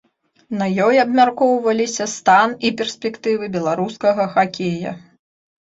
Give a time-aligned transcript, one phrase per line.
[0.61, 4.99] На ёй абмяркоўваліся стан і перспектывы беларускага хакея.